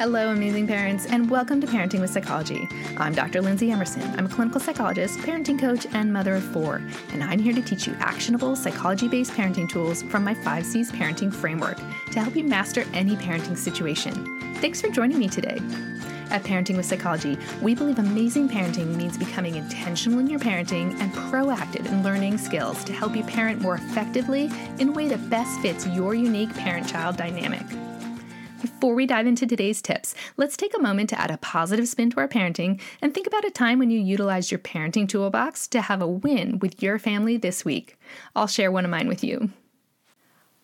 Hello, 0.00 0.30
amazing 0.30 0.66
parents, 0.66 1.04
and 1.04 1.28
welcome 1.28 1.60
to 1.60 1.66
Parenting 1.66 2.00
with 2.00 2.08
Psychology. 2.08 2.66
I'm 2.96 3.12
Dr. 3.12 3.42
Lindsay 3.42 3.70
Emerson. 3.70 4.00
I'm 4.16 4.24
a 4.24 4.30
clinical 4.30 4.58
psychologist, 4.58 5.18
parenting 5.18 5.60
coach, 5.60 5.86
and 5.92 6.10
mother 6.10 6.36
of 6.36 6.42
four, 6.42 6.80
and 7.12 7.22
I'm 7.22 7.38
here 7.38 7.52
to 7.52 7.60
teach 7.60 7.86
you 7.86 7.94
actionable 7.98 8.56
psychology 8.56 9.08
based 9.08 9.32
parenting 9.32 9.68
tools 9.68 10.02
from 10.04 10.24
my 10.24 10.32
5 10.32 10.64
C's 10.64 10.90
parenting 10.90 11.30
framework 11.30 11.76
to 12.12 12.20
help 12.22 12.34
you 12.34 12.44
master 12.44 12.86
any 12.94 13.14
parenting 13.16 13.58
situation. 13.58 14.54
Thanks 14.54 14.80
for 14.80 14.88
joining 14.88 15.18
me 15.18 15.28
today. 15.28 15.60
At 16.30 16.44
Parenting 16.44 16.78
with 16.78 16.86
Psychology, 16.86 17.36
we 17.60 17.74
believe 17.74 17.98
amazing 17.98 18.48
parenting 18.48 18.96
means 18.96 19.18
becoming 19.18 19.56
intentional 19.56 20.18
in 20.18 20.30
your 20.30 20.40
parenting 20.40 20.98
and 20.98 21.12
proactive 21.12 21.84
in 21.84 22.02
learning 22.02 22.38
skills 22.38 22.84
to 22.84 22.94
help 22.94 23.14
you 23.14 23.22
parent 23.24 23.60
more 23.60 23.74
effectively 23.74 24.50
in 24.78 24.88
a 24.88 24.92
way 24.92 25.08
that 25.08 25.28
best 25.28 25.60
fits 25.60 25.86
your 25.88 26.14
unique 26.14 26.54
parent 26.54 26.88
child 26.88 27.18
dynamic. 27.18 27.66
Before 28.80 28.94
we 28.94 29.04
dive 29.04 29.26
into 29.26 29.46
today's 29.46 29.82
tips, 29.82 30.14
let's 30.38 30.56
take 30.56 30.74
a 30.74 30.80
moment 30.80 31.10
to 31.10 31.20
add 31.20 31.30
a 31.30 31.36
positive 31.36 31.86
spin 31.86 32.08
to 32.12 32.20
our 32.20 32.26
parenting 32.26 32.80
and 33.02 33.12
think 33.12 33.26
about 33.26 33.44
a 33.44 33.50
time 33.50 33.78
when 33.78 33.90
you 33.90 34.00
utilized 34.00 34.50
your 34.50 34.58
parenting 34.58 35.06
toolbox 35.06 35.68
to 35.68 35.82
have 35.82 36.00
a 36.00 36.08
win 36.08 36.58
with 36.60 36.82
your 36.82 36.98
family 36.98 37.36
this 37.36 37.62
week. 37.62 37.98
I'll 38.34 38.46
share 38.46 38.72
one 38.72 38.86
of 38.86 38.90
mine 38.90 39.06
with 39.06 39.22
you. 39.22 39.50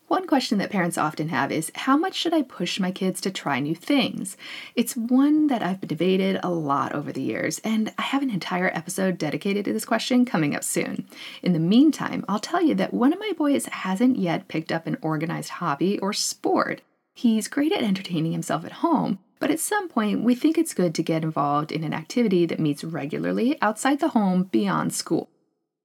One 0.08 0.26
question 0.26 0.56
that 0.56 0.70
parents 0.70 0.96
often 0.96 1.28
have 1.28 1.52
is 1.52 1.70
how 1.74 1.98
much 1.98 2.14
should 2.14 2.32
I 2.32 2.40
push 2.40 2.80
my 2.80 2.90
kids 2.90 3.20
to 3.20 3.30
try 3.30 3.60
new 3.60 3.74
things? 3.74 4.38
It's 4.74 4.96
one 4.96 5.48
that 5.48 5.62
I've 5.62 5.82
debated 5.82 6.40
a 6.42 6.48
lot 6.48 6.94
over 6.94 7.12
the 7.12 7.20
years, 7.20 7.60
and 7.64 7.92
I 7.98 8.02
have 8.02 8.22
an 8.22 8.30
entire 8.30 8.70
episode 8.72 9.18
dedicated 9.18 9.66
to 9.66 9.74
this 9.74 9.84
question 9.84 10.24
coming 10.24 10.56
up 10.56 10.64
soon. 10.64 11.06
In 11.42 11.52
the 11.52 11.58
meantime, 11.58 12.24
I'll 12.30 12.38
tell 12.38 12.62
you 12.62 12.74
that 12.76 12.94
one 12.94 13.12
of 13.12 13.18
my 13.18 13.32
boys 13.36 13.66
hasn't 13.66 14.16
yet 14.16 14.48
picked 14.48 14.72
up 14.72 14.86
an 14.86 14.96
organized 15.02 15.50
hobby 15.50 15.98
or 15.98 16.14
sport. 16.14 16.80
He's 17.18 17.48
great 17.48 17.72
at 17.72 17.82
entertaining 17.82 18.32
himself 18.32 18.66
at 18.66 18.84
home, 18.84 19.20
but 19.38 19.50
at 19.50 19.58
some 19.58 19.88
point 19.88 20.22
we 20.22 20.34
think 20.34 20.58
it's 20.58 20.74
good 20.74 20.94
to 20.96 21.02
get 21.02 21.22
involved 21.22 21.72
in 21.72 21.82
an 21.82 21.94
activity 21.94 22.44
that 22.44 22.60
meets 22.60 22.84
regularly 22.84 23.56
outside 23.62 24.00
the 24.00 24.10
home 24.10 24.42
beyond 24.42 24.92
school. 24.92 25.30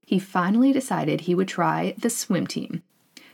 He 0.06 0.20
finally 0.20 0.74
decided 0.74 1.22
he 1.22 1.34
would 1.34 1.48
try 1.48 1.96
the 1.98 2.10
swim 2.10 2.48
team. 2.48 2.84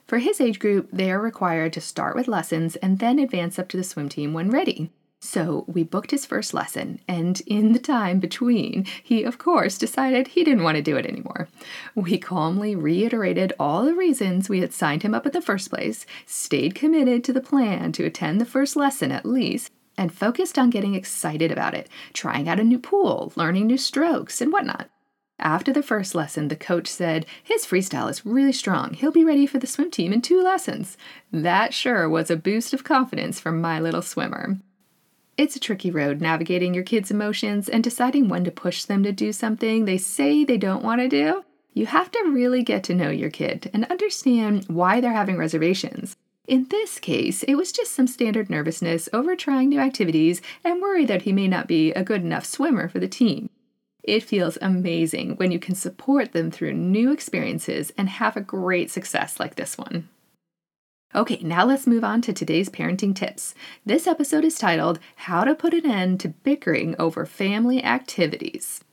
For 0.06 0.20
his 0.20 0.40
age 0.40 0.60
group, 0.60 0.90
they 0.94 1.12
are 1.12 1.20
required 1.20 1.74
to 1.74 1.82
start 1.82 2.16
with 2.16 2.28
lessons 2.28 2.76
and 2.76 3.00
then 3.00 3.18
advance 3.18 3.58
up 3.58 3.68
to 3.70 3.78
the 3.78 3.84
swim 3.84 4.10
team 4.10 4.32
when 4.32 4.52
ready. 4.52 4.92
So 5.20 5.66
we 5.68 5.84
booked 5.84 6.12
his 6.12 6.28
first 6.28 6.54
lesson, 6.54 7.00
and 7.08 7.42
in 7.48 7.74
the 7.74 7.80
time 7.80 8.20
between, 8.20 8.86
he 9.04 9.24
of 9.24 9.40
course 9.40 9.78
decided 9.78 10.28
he 10.28 10.44
didn't 10.44 10.64
want 10.64 10.76
to 10.76 10.84
do 10.84 10.96
it 10.96 11.08
anymore. 11.08 11.48
We 11.96 12.20
calmly 12.20 12.76
reiterated 12.76 13.54
all 13.60 13.84
the 13.84 13.96
reasons 13.96 14.48
we 14.48 14.62
had 14.62 14.74
signed 14.74 15.02
him 15.02 15.16
up 15.16 15.26
in 15.26 15.32
the 15.32 15.42
first 15.42 15.72
place, 15.72 16.06
stayed 16.28 16.76
committed 16.76 17.24
to 17.24 17.34
the 17.34 17.42
plan 17.42 17.92
to 17.94 18.06
attend 18.06 18.40
the 18.40 18.46
first 18.46 18.76
lesson 18.76 19.12
at 19.12 19.26
least, 19.26 19.72
and 19.98 20.14
focused 20.14 20.60
on 20.60 20.70
getting 20.70 20.94
excited 20.94 21.52
about 21.52 21.74
it, 21.74 21.90
trying 22.14 22.48
out 22.48 22.60
a 22.60 22.64
new 22.64 22.78
pool, 22.78 23.34
learning 23.36 23.66
new 23.66 23.78
strokes, 23.78 24.40
and 24.40 24.54
whatnot. 24.54 24.88
After 25.40 25.74
the 25.74 25.84
first 25.84 26.14
lesson, 26.16 26.48
the 26.48 26.56
coach 26.56 26.88
said, 26.88 27.26
His 27.44 27.66
freestyle 27.66 28.10
is 28.10 28.26
really 28.26 28.54
strong. 28.54 28.94
He'll 28.94 29.12
be 29.12 29.26
ready 29.26 29.46
for 29.46 29.58
the 29.58 29.68
swim 29.68 29.92
team 29.92 30.14
in 30.14 30.22
two 30.22 30.42
lessons. 30.42 30.98
That 31.32 31.74
sure 31.74 32.08
was 32.08 32.30
a 32.32 32.36
boost 32.36 32.74
of 32.74 32.84
confidence 32.84 33.40
for 33.40 33.52
my 33.52 33.80
little 33.80 34.02
swimmer. 34.02 34.60
It's 35.38 35.56
a 35.56 35.60
tricky 35.60 35.92
road 35.92 36.20
navigating 36.20 36.74
your 36.74 36.84
kids' 36.84 37.12
emotions 37.12 37.70
and 37.70 37.84
deciding 37.84 38.28
when 38.28 38.44
to 38.46 38.52
push 38.52 38.86
them 38.86 39.04
to 39.04 39.12
do 39.12 39.32
something 39.32 39.86
they 39.86 40.00
say 40.00 40.44
they 40.44 40.58
don't 40.58 40.84
want 40.84 41.00
to 41.00 41.08
do. 41.08 41.46
You 41.76 41.86
have 41.86 42.10
to 42.12 42.32
really 42.32 42.64
get 42.64 42.84
to 42.86 42.96
know 42.96 43.12
your 43.12 43.30
kid 43.30 43.70
and 43.72 43.86
understand 43.86 44.66
why 44.68 45.00
they're 45.00 45.14
having 45.14 45.38
reservations. 45.38 46.16
In 46.48 46.66
this 46.70 46.98
case, 46.98 47.44
it 47.44 47.54
was 47.54 47.72
just 47.72 47.92
some 47.92 48.08
standard 48.08 48.50
nervousness 48.50 49.10
over 49.14 49.36
trying 49.36 49.70
new 49.70 49.80
activities 49.80 50.42
and 50.64 50.82
worry 50.82 51.06
that 51.06 51.22
he 51.22 51.34
may 51.34 51.48
not 51.48 51.68
be 51.68 51.92
a 51.92 52.04
good 52.04 52.24
enough 52.24 52.46
swimmer 52.46 52.90
for 52.90 52.98
the 52.98 53.08
team. 53.08 53.52
It 54.02 54.24
feels 54.24 54.58
amazing 54.60 55.36
when 55.36 55.52
you 55.52 55.60
can 55.60 55.76
support 55.76 56.32
them 56.32 56.50
through 56.50 56.74
new 56.74 57.12
experiences 57.12 57.92
and 57.96 58.10
have 58.10 58.36
a 58.36 58.42
great 58.42 58.90
success 58.90 59.40
like 59.40 59.54
this 59.54 59.78
one. 59.78 60.10
Okay, 61.16 61.40
now 61.42 61.66
let's 61.66 61.88
move 61.88 62.04
on 62.04 62.22
to 62.24 62.34
today's 62.34 62.68
parenting 62.68 63.16
tips. 63.16 63.56
This 63.86 64.08
episode 64.08 64.44
is 64.44 64.60
titled 64.60 65.00
How 65.16 65.46
to 65.46 65.56
Put 65.56 65.74
an 65.74 65.90
End 65.90 66.20
to 66.20 66.28
Bickering 66.28 66.98
Over 67.00 67.26
Family 67.26 67.82
Activities. 67.82 68.84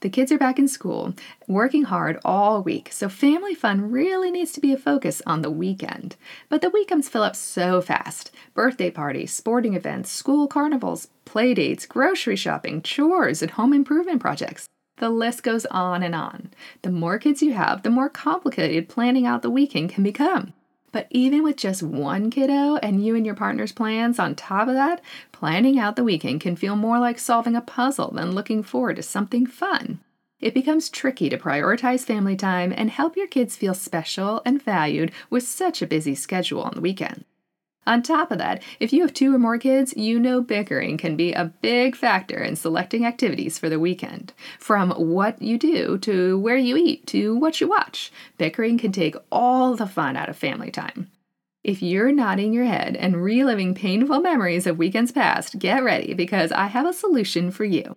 The 0.00 0.10
kids 0.10 0.30
are 0.30 0.38
back 0.38 0.58
in 0.58 0.68
school, 0.68 1.14
working 1.48 1.84
hard 1.84 2.20
all 2.26 2.62
week, 2.62 2.92
so 2.92 3.08
family 3.08 3.54
fun 3.54 3.90
really 3.90 4.30
needs 4.30 4.52
to 4.52 4.60
be 4.60 4.74
a 4.74 4.76
focus 4.76 5.22
on 5.26 5.40
the 5.40 5.50
weekend. 5.50 6.16
But 6.50 6.60
the 6.60 6.68
weekends 6.68 7.08
fill 7.08 7.22
up 7.22 7.34
so 7.34 7.80
fast 7.80 8.30
birthday 8.52 8.90
parties, 8.90 9.32
sporting 9.32 9.72
events, 9.72 10.10
school 10.10 10.48
carnivals, 10.48 11.08
play 11.24 11.54
dates, 11.54 11.86
grocery 11.86 12.36
shopping, 12.36 12.82
chores, 12.82 13.40
and 13.40 13.52
home 13.52 13.72
improvement 13.72 14.20
projects. 14.20 14.68
The 14.98 15.08
list 15.08 15.42
goes 15.42 15.64
on 15.66 16.02
and 16.02 16.14
on. 16.14 16.50
The 16.82 16.90
more 16.90 17.18
kids 17.18 17.42
you 17.42 17.54
have, 17.54 17.82
the 17.82 17.90
more 17.90 18.10
complicated 18.10 18.90
planning 18.90 19.26
out 19.26 19.40
the 19.40 19.50
weekend 19.50 19.88
can 19.88 20.04
become. 20.04 20.52
But 20.92 21.06
even 21.10 21.42
with 21.42 21.56
just 21.56 21.82
one 21.82 22.30
kiddo 22.30 22.76
and 22.76 23.04
you 23.04 23.16
and 23.16 23.24
your 23.24 23.34
partner's 23.34 23.72
plans 23.72 24.18
on 24.18 24.34
top 24.34 24.68
of 24.68 24.74
that, 24.74 25.00
planning 25.32 25.78
out 25.78 25.96
the 25.96 26.04
weekend 26.04 26.42
can 26.42 26.54
feel 26.54 26.76
more 26.76 26.98
like 26.98 27.18
solving 27.18 27.56
a 27.56 27.62
puzzle 27.62 28.10
than 28.12 28.32
looking 28.32 28.62
forward 28.62 28.96
to 28.96 29.02
something 29.02 29.46
fun. 29.46 30.00
It 30.38 30.54
becomes 30.54 30.90
tricky 30.90 31.30
to 31.30 31.38
prioritize 31.38 32.04
family 32.04 32.36
time 32.36 32.74
and 32.76 32.90
help 32.90 33.16
your 33.16 33.28
kids 33.28 33.56
feel 33.56 33.74
special 33.74 34.42
and 34.44 34.62
valued 34.62 35.12
with 35.30 35.44
such 35.44 35.80
a 35.80 35.86
busy 35.86 36.14
schedule 36.14 36.62
on 36.62 36.74
the 36.74 36.80
weekend. 36.80 37.24
On 37.84 38.00
top 38.00 38.30
of 38.30 38.38
that, 38.38 38.62
if 38.78 38.92
you 38.92 39.02
have 39.02 39.12
two 39.12 39.34
or 39.34 39.38
more 39.38 39.58
kids, 39.58 39.92
you 39.96 40.20
know 40.20 40.40
bickering 40.40 40.96
can 40.96 41.16
be 41.16 41.32
a 41.32 41.52
big 41.62 41.96
factor 41.96 42.38
in 42.38 42.54
selecting 42.54 43.04
activities 43.04 43.58
for 43.58 43.68
the 43.68 43.80
weekend. 43.80 44.32
From 44.60 44.90
what 44.92 45.42
you 45.42 45.58
do 45.58 45.98
to 45.98 46.38
where 46.38 46.56
you 46.56 46.76
eat 46.76 47.06
to 47.08 47.36
what 47.36 47.60
you 47.60 47.68
watch, 47.68 48.12
bickering 48.38 48.78
can 48.78 48.92
take 48.92 49.16
all 49.32 49.74
the 49.74 49.88
fun 49.88 50.16
out 50.16 50.28
of 50.28 50.36
family 50.36 50.70
time. 50.70 51.10
If 51.64 51.82
you're 51.82 52.12
nodding 52.12 52.52
your 52.52 52.64
head 52.64 52.96
and 52.96 53.22
reliving 53.22 53.74
painful 53.74 54.20
memories 54.20 54.66
of 54.66 54.78
weekends 54.78 55.12
past, 55.12 55.58
get 55.58 55.82
ready 55.82 56.14
because 56.14 56.52
I 56.52 56.66
have 56.66 56.86
a 56.86 56.92
solution 56.92 57.50
for 57.50 57.64
you. 57.64 57.96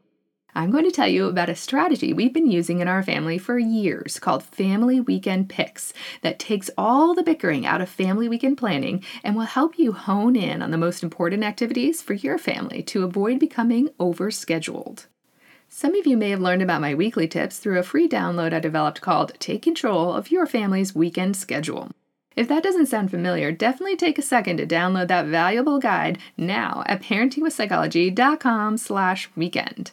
I'm 0.58 0.72
going 0.72 0.86
to 0.86 0.92
tell 0.92 1.10
you 1.10 1.28
about 1.28 1.50
a 1.50 1.56
strategy 1.56 2.14
we've 2.14 2.32
been 2.32 2.50
using 2.50 2.80
in 2.80 2.88
our 2.88 3.04
family 3.04 3.38
for 3.38 3.60
years 3.60 4.20
called 4.20 4.42
Family 4.42 5.02
Weekend 5.02 5.50
Picks 5.50 5.92
that 6.22 6.40
takes 6.40 6.70
all 6.78 7.14
the 7.14 7.24
bickering 7.24 7.66
out 7.66 7.82
of 7.82 7.90
family 7.90 8.30
weekend 8.30 8.58
planning 8.58 9.04
and 9.22 9.36
will 9.36 9.44
help 9.44 9.78
you 9.78 9.92
hone 9.92 10.38
in 10.38 10.62
on 10.62 10.72
the 10.72 10.78
most 10.78 11.04
important 11.04 11.44
activities 11.44 12.02
for 12.02 12.14
your 12.14 12.38
family 12.38 12.82
to 12.84 13.04
avoid 13.04 13.38
becoming 13.38 13.90
overscheduled. 14.00 15.08
Some 15.68 15.94
of 15.94 16.08
you 16.08 16.16
may 16.16 16.30
have 16.30 16.40
learned 16.40 16.62
about 16.62 16.80
my 16.80 16.96
weekly 16.96 17.28
tips 17.28 17.58
through 17.58 17.80
a 17.80 17.84
free 17.84 18.08
download 18.08 18.54
I 18.54 18.60
developed 18.60 19.02
called 19.02 19.34
Take 19.40 19.64
Control 19.64 20.14
of 20.14 20.32
Your 20.32 20.46
Family's 20.46 20.96
Weekend 20.96 21.36
Schedule. 21.36 21.92
If 22.38 22.48
that 22.48 22.64
doesn't 22.64 22.86
sound 22.86 23.12
familiar, 23.12 23.52
definitely 23.52 23.98
take 23.98 24.18
a 24.18 24.22
second 24.22 24.56
to 24.58 24.66
download 24.66 25.10
that 25.10 25.26
valuable 25.26 25.80
guide 25.80 26.18
now 26.38 26.84
at 26.86 27.02
parentingwithpsychology.com/weekend. 27.02 29.92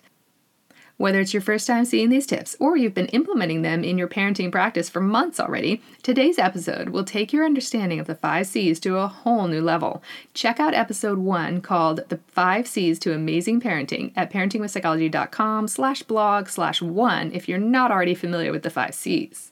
Whether 1.03 1.19
it's 1.19 1.35
your 1.35 1.41
first 1.41 1.67
time 1.67 1.85
seeing 1.85 2.11
these 2.11 2.29
tips 2.29 2.55
or 2.61 2.77
you've 2.77 2.95
been 2.95 3.07
implementing 3.07 3.63
them 3.63 3.83
in 3.83 3.99
your 3.99 4.07
parenting 4.07 4.53
practice 4.53 4.89
for 4.89 5.01
months 5.01 5.41
already, 5.41 5.83
today's 6.05 6.39
episode 6.39 6.91
will 6.91 7.03
take 7.03 7.33
your 7.33 7.45
understanding 7.45 7.99
of 7.99 8.07
the 8.07 8.15
5 8.15 8.47
C's 8.47 8.79
to 8.79 8.99
a 8.99 9.09
whole 9.09 9.49
new 9.49 9.61
level. 9.61 10.01
Check 10.33 10.61
out 10.61 10.75
episode 10.75 11.19
1 11.19 11.61
called 11.61 12.09
The 12.09 12.21
5 12.29 12.69
C's 12.69 13.01
to 13.01 13.13
Amazing 13.13 13.61
Parenting 13.61 14.13
at 14.15 14.33
parentingwithpsychology.com 14.33 15.67
slash 15.67 16.05
blog 16.05 16.47
slash 16.47 16.81
1 16.81 17.33
if 17.33 17.49
you're 17.49 17.59
not 17.59 17.91
already 17.91 18.15
familiar 18.15 18.53
with 18.53 18.63
the 18.63 18.71
5 18.71 18.95
C's. 18.95 19.51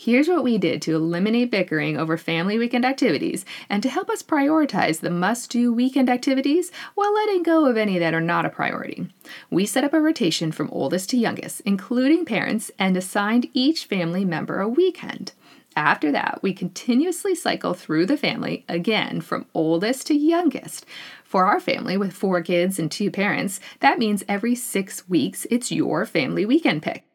Here's 0.00 0.28
what 0.28 0.44
we 0.44 0.58
did 0.58 0.80
to 0.82 0.94
eliminate 0.94 1.50
bickering 1.50 1.96
over 1.96 2.16
family 2.16 2.56
weekend 2.56 2.84
activities 2.84 3.44
and 3.68 3.82
to 3.82 3.88
help 3.88 4.08
us 4.08 4.22
prioritize 4.22 5.00
the 5.00 5.10
must 5.10 5.50
do 5.50 5.72
weekend 5.72 6.08
activities 6.08 6.70
while 6.94 7.12
letting 7.12 7.42
go 7.42 7.66
of 7.66 7.76
any 7.76 7.98
that 7.98 8.14
are 8.14 8.20
not 8.20 8.46
a 8.46 8.48
priority. 8.48 9.08
We 9.50 9.66
set 9.66 9.82
up 9.82 9.92
a 9.92 10.00
rotation 10.00 10.52
from 10.52 10.70
oldest 10.70 11.10
to 11.10 11.16
youngest, 11.16 11.62
including 11.62 12.26
parents, 12.26 12.70
and 12.78 12.96
assigned 12.96 13.50
each 13.52 13.86
family 13.86 14.24
member 14.24 14.60
a 14.60 14.68
weekend. 14.68 15.32
After 15.74 16.12
that, 16.12 16.38
we 16.42 16.52
continuously 16.52 17.34
cycle 17.34 17.74
through 17.74 18.06
the 18.06 18.16
family 18.16 18.64
again 18.68 19.20
from 19.20 19.46
oldest 19.52 20.06
to 20.06 20.14
youngest. 20.14 20.86
For 21.24 21.46
our 21.46 21.58
family 21.58 21.96
with 21.96 22.12
four 22.12 22.40
kids 22.40 22.78
and 22.78 22.88
two 22.88 23.10
parents, 23.10 23.58
that 23.80 23.98
means 23.98 24.22
every 24.28 24.54
six 24.54 25.08
weeks 25.08 25.44
it's 25.50 25.72
your 25.72 26.06
family 26.06 26.46
weekend 26.46 26.84
pick. 26.84 27.07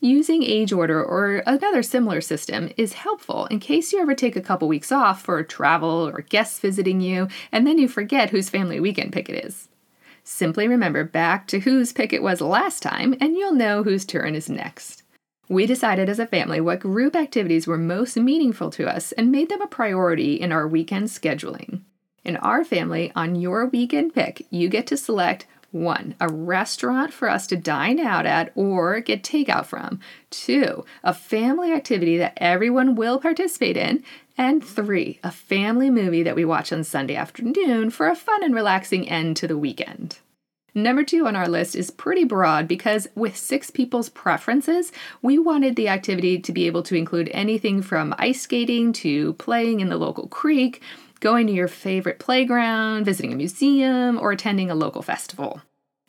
Using 0.00 0.42
age 0.42 0.72
order 0.72 1.02
or 1.02 1.42
another 1.46 1.82
similar 1.82 2.20
system 2.20 2.70
is 2.76 2.92
helpful 2.92 3.46
in 3.46 3.60
case 3.60 3.92
you 3.92 4.00
ever 4.00 4.14
take 4.14 4.36
a 4.36 4.42
couple 4.42 4.68
weeks 4.68 4.92
off 4.92 5.22
for 5.22 5.42
travel 5.42 6.06
or 6.08 6.20
guests 6.20 6.60
visiting 6.60 7.00
you 7.00 7.28
and 7.50 7.66
then 7.66 7.78
you 7.78 7.88
forget 7.88 8.30
whose 8.30 8.50
family 8.50 8.78
weekend 8.78 9.12
pick 9.12 9.30
it 9.30 9.44
is. 9.44 9.68
Simply 10.22 10.68
remember 10.68 11.02
back 11.04 11.46
to 11.48 11.60
whose 11.60 11.94
pick 11.94 12.12
it 12.12 12.22
was 12.22 12.42
last 12.42 12.82
time 12.82 13.14
and 13.20 13.36
you'll 13.36 13.54
know 13.54 13.82
whose 13.82 14.04
turn 14.04 14.34
is 14.34 14.50
next. 14.50 15.02
We 15.48 15.64
decided 15.64 16.08
as 16.08 16.18
a 16.18 16.26
family 16.26 16.60
what 16.60 16.80
group 16.80 17.16
activities 17.16 17.66
were 17.66 17.78
most 17.78 18.16
meaningful 18.16 18.68
to 18.70 18.92
us 18.92 19.12
and 19.12 19.32
made 19.32 19.48
them 19.48 19.62
a 19.62 19.66
priority 19.66 20.34
in 20.34 20.52
our 20.52 20.68
weekend 20.68 21.08
scheduling. 21.08 21.82
In 22.24 22.36
our 22.38 22.64
family, 22.64 23.12
on 23.14 23.36
your 23.36 23.66
weekend 23.66 24.12
pick, 24.12 24.44
you 24.50 24.68
get 24.68 24.88
to 24.88 24.96
select 24.96 25.46
one, 25.76 26.14
a 26.20 26.28
restaurant 26.28 27.12
for 27.12 27.28
us 27.28 27.46
to 27.48 27.56
dine 27.56 28.00
out 28.00 28.26
at 28.26 28.52
or 28.54 29.00
get 29.00 29.22
takeout 29.22 29.66
from. 29.66 30.00
Two, 30.30 30.84
a 31.04 31.14
family 31.14 31.72
activity 31.72 32.16
that 32.18 32.34
everyone 32.38 32.94
will 32.94 33.20
participate 33.20 33.76
in. 33.76 34.02
And 34.38 34.62
three, 34.64 35.18
a 35.22 35.30
family 35.30 35.90
movie 35.90 36.22
that 36.22 36.36
we 36.36 36.44
watch 36.44 36.72
on 36.72 36.84
Sunday 36.84 37.16
afternoon 37.16 37.90
for 37.90 38.08
a 38.08 38.16
fun 38.16 38.42
and 38.42 38.54
relaxing 38.54 39.08
end 39.08 39.36
to 39.38 39.48
the 39.48 39.58
weekend. 39.58 40.18
Number 40.74 41.04
two 41.04 41.26
on 41.26 41.34
our 41.34 41.48
list 41.48 41.74
is 41.74 41.90
pretty 41.90 42.24
broad 42.24 42.68
because, 42.68 43.08
with 43.14 43.34
six 43.34 43.70
people's 43.70 44.10
preferences, 44.10 44.92
we 45.22 45.38
wanted 45.38 45.74
the 45.74 45.88
activity 45.88 46.38
to 46.38 46.52
be 46.52 46.66
able 46.66 46.82
to 46.82 46.94
include 46.94 47.30
anything 47.32 47.80
from 47.80 48.14
ice 48.18 48.42
skating 48.42 48.92
to 48.94 49.32
playing 49.34 49.80
in 49.80 49.88
the 49.88 49.96
local 49.96 50.28
creek, 50.28 50.82
going 51.20 51.46
to 51.46 51.52
your 51.52 51.68
favorite 51.68 52.18
playground, 52.18 53.04
visiting 53.04 53.32
a 53.32 53.36
museum, 53.36 54.18
or 54.18 54.32
attending 54.32 54.70
a 54.70 54.74
local 54.74 55.02
festival. 55.02 55.62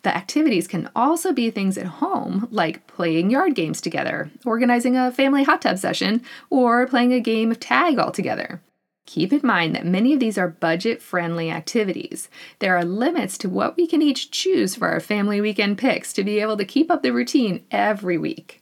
The 0.03 0.15
activities 0.15 0.67
can 0.67 0.89
also 0.95 1.33
be 1.33 1.49
things 1.49 1.77
at 1.77 1.85
home, 1.85 2.47
like 2.51 2.87
playing 2.87 3.29
yard 3.29 3.55
games 3.55 3.81
together, 3.81 4.29
organizing 4.45 4.95
a 4.95 5.11
family 5.11 5.43
hot 5.43 5.61
tub 5.61 5.77
session, 5.79 6.21
or 6.49 6.87
playing 6.87 7.13
a 7.13 7.19
game 7.19 7.51
of 7.51 7.59
tag 7.59 7.97
all 7.97 8.11
together. 8.11 8.61
Keep 9.05 9.33
in 9.33 9.41
mind 9.43 9.73
that 9.73 9.85
many 9.85 10.13
of 10.13 10.19
these 10.19 10.37
are 10.37 10.49
budget 10.49 11.01
friendly 11.01 11.49
activities. 11.49 12.29
There 12.59 12.75
are 12.75 12.83
limits 12.83 13.37
to 13.39 13.49
what 13.49 13.77
we 13.77 13.87
can 13.87 14.01
each 14.01 14.31
choose 14.31 14.75
for 14.75 14.89
our 14.89 14.99
family 14.99 15.41
weekend 15.41 15.77
picks 15.77 16.11
to 16.13 16.23
be 16.23 16.39
able 16.39 16.57
to 16.57 16.65
keep 16.65 16.91
up 16.91 17.03
the 17.03 17.11
routine 17.11 17.65
every 17.71 18.17
week. 18.17 18.61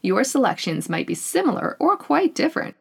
Your 0.00 0.24
selections 0.24 0.88
might 0.88 1.06
be 1.06 1.14
similar 1.14 1.76
or 1.78 1.96
quite 1.96 2.34
different. 2.34 2.74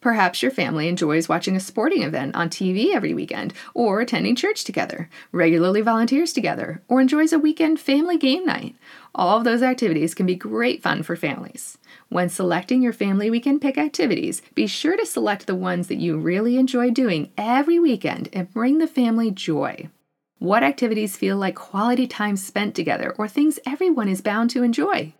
Perhaps 0.00 0.42
your 0.42 0.50
family 0.50 0.88
enjoys 0.88 1.28
watching 1.28 1.54
a 1.54 1.60
sporting 1.60 2.02
event 2.02 2.34
on 2.34 2.48
TV 2.48 2.94
every 2.94 3.12
weekend, 3.12 3.52
or 3.74 4.00
attending 4.00 4.34
church 4.34 4.64
together, 4.64 5.10
regularly 5.30 5.82
volunteers 5.82 6.32
together, 6.32 6.82
or 6.88 7.02
enjoys 7.02 7.34
a 7.34 7.38
weekend 7.38 7.78
family 7.78 8.16
game 8.16 8.46
night. 8.46 8.74
All 9.14 9.36
of 9.36 9.44
those 9.44 9.62
activities 9.62 10.14
can 10.14 10.24
be 10.24 10.34
great 10.34 10.82
fun 10.82 11.02
for 11.02 11.16
families. 11.16 11.76
When 12.08 12.30
selecting 12.30 12.80
your 12.80 12.94
family 12.94 13.30
weekend 13.30 13.60
pick 13.60 13.76
activities, 13.76 14.40
be 14.54 14.66
sure 14.66 14.96
to 14.96 15.04
select 15.04 15.46
the 15.46 15.54
ones 15.54 15.88
that 15.88 15.98
you 15.98 16.18
really 16.18 16.56
enjoy 16.56 16.90
doing 16.90 17.30
every 17.36 17.78
weekend 17.78 18.30
and 18.32 18.52
bring 18.52 18.78
the 18.78 18.86
family 18.86 19.30
joy. 19.30 19.90
What 20.38 20.62
activities 20.62 21.18
feel 21.18 21.36
like 21.36 21.54
quality 21.54 22.06
time 22.06 22.38
spent 22.38 22.74
together 22.74 23.14
or 23.18 23.28
things 23.28 23.58
everyone 23.66 24.08
is 24.08 24.22
bound 24.22 24.48
to 24.50 24.62
enjoy? 24.62 25.12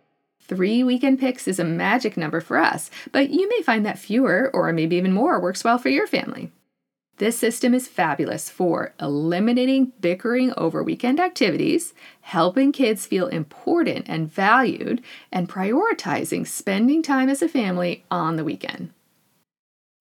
Three 0.47 0.83
weekend 0.83 1.19
picks 1.19 1.47
is 1.47 1.59
a 1.59 1.63
magic 1.63 2.17
number 2.17 2.41
for 2.41 2.57
us, 2.57 2.91
but 3.11 3.29
you 3.29 3.47
may 3.47 3.61
find 3.61 3.85
that 3.85 3.99
fewer, 3.99 4.49
or 4.53 4.73
maybe 4.73 4.97
even 4.97 5.13
more, 5.13 5.39
works 5.39 5.63
well 5.63 5.77
for 5.77 5.89
your 5.89 6.07
family. 6.07 6.51
This 7.17 7.37
system 7.37 7.73
is 7.75 7.87
fabulous 7.87 8.49
for 8.49 8.93
eliminating 8.99 9.93
bickering 10.01 10.53
over 10.57 10.81
weekend 10.81 11.19
activities, 11.19 11.93
helping 12.21 12.71
kids 12.71 13.05
feel 13.05 13.27
important 13.27 14.07
and 14.09 14.31
valued, 14.31 15.03
and 15.31 15.47
prioritizing 15.47 16.47
spending 16.47 17.03
time 17.03 17.29
as 17.29 17.43
a 17.43 17.47
family 17.47 18.03
on 18.09 18.37
the 18.37 18.43
weekend. 18.43 18.89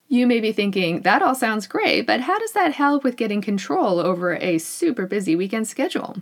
You 0.09 0.27
may 0.27 0.41
be 0.41 0.51
thinking, 0.51 1.03
that 1.03 1.23
all 1.23 1.35
sounds 1.35 1.67
great, 1.67 2.07
but 2.07 2.23
how 2.23 2.39
does 2.39 2.53
that 2.53 2.73
help 2.73 3.05
with 3.05 3.17
getting 3.17 3.43
control 3.43 4.01
over 4.01 4.35
a 4.37 4.59
super 4.59 5.07
busy 5.07 5.37
weekend 5.37 5.69
schedule? 5.69 6.17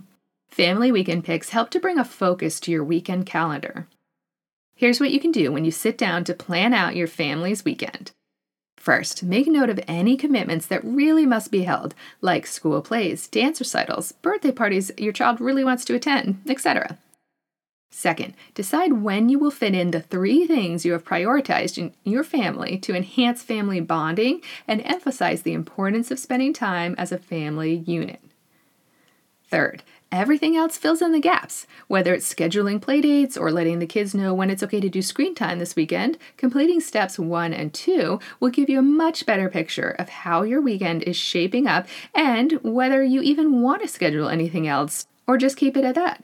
Family 0.49 0.91
weekend 0.91 1.23
picks 1.23 1.51
help 1.51 1.69
to 1.69 1.79
bring 1.79 1.97
a 1.97 2.03
focus 2.03 2.59
to 2.59 2.71
your 2.71 2.83
weekend 2.83 3.25
calendar. 3.25 3.87
Here's 4.79 5.01
what 5.01 5.11
you 5.11 5.19
can 5.19 5.33
do 5.33 5.51
when 5.51 5.65
you 5.65 5.71
sit 5.71 5.97
down 5.97 6.23
to 6.23 6.33
plan 6.33 6.73
out 6.73 6.95
your 6.95 7.05
family's 7.05 7.65
weekend. 7.65 8.13
First, 8.77 9.23
make 9.23 9.45
note 9.45 9.69
of 9.69 9.81
any 9.89 10.15
commitments 10.15 10.67
that 10.67 10.85
really 10.85 11.25
must 11.25 11.51
be 11.51 11.63
held, 11.63 11.93
like 12.21 12.47
school 12.47 12.81
plays, 12.81 13.27
dance 13.27 13.59
recitals, 13.59 14.13
birthday 14.13 14.53
parties 14.53 14.89
your 14.97 15.11
child 15.11 15.41
really 15.41 15.65
wants 15.65 15.83
to 15.83 15.95
attend, 15.95 16.43
etc. 16.47 16.97
Second, 17.91 18.35
decide 18.53 18.93
when 18.93 19.27
you 19.27 19.37
will 19.37 19.51
fit 19.51 19.75
in 19.75 19.91
the 19.91 19.99
three 19.99 20.47
things 20.47 20.85
you 20.85 20.93
have 20.93 21.03
prioritized 21.03 21.77
in 21.77 21.93
your 22.05 22.23
family 22.23 22.77
to 22.77 22.95
enhance 22.95 23.43
family 23.43 23.81
bonding 23.81 24.41
and 24.65 24.79
emphasize 24.85 25.41
the 25.41 25.51
importance 25.51 26.09
of 26.09 26.19
spending 26.19 26.53
time 26.53 26.95
as 26.97 27.11
a 27.11 27.17
family 27.17 27.83
unit. 27.85 28.21
Third, 29.49 29.83
Everything 30.11 30.57
else 30.57 30.75
fills 30.75 31.03
in 31.03 31.11
the 31.11 31.19
gaps. 31.19 31.67
Whether 31.87 32.15
it's 32.15 32.33
scheduling 32.33 32.79
playdates 32.79 33.39
or 33.39 33.51
letting 33.51 33.77
the 33.77 33.85
kids 33.85 34.15
know 34.15 34.33
when 34.33 34.49
it's 34.49 34.63
okay 34.63 34.79
to 34.79 34.89
do 34.89 35.03
screen 35.03 35.35
time 35.35 35.59
this 35.59 35.75
weekend, 35.75 36.17
completing 36.35 36.79
steps 36.79 37.19
one 37.19 37.53
and 37.53 37.71
two 37.71 38.19
will 38.39 38.49
give 38.49 38.69
you 38.69 38.79
a 38.79 38.83
much 38.83 39.27
better 39.27 39.49
picture 39.49 39.91
of 39.91 40.09
how 40.09 40.41
your 40.41 40.61
weekend 40.61 41.03
is 41.03 41.15
shaping 41.15 41.67
up 41.67 41.85
and 42.15 42.53
whether 42.63 43.03
you 43.03 43.21
even 43.21 43.61
want 43.61 43.83
to 43.83 43.87
schedule 43.87 44.29
anything 44.29 44.67
else 44.67 45.05
or 45.27 45.37
just 45.37 45.57
keep 45.57 45.77
it 45.77 45.85
at 45.85 45.93
that. 45.93 46.23